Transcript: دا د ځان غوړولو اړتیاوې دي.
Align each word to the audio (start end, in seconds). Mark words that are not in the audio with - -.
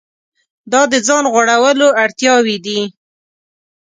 دا 0.71 0.81
د 0.91 0.93
ځان 1.07 1.23
غوړولو 1.33 1.87
اړتیاوې 2.03 2.57
دي. 2.65 2.81